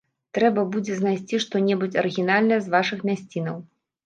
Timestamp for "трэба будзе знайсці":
0.35-1.39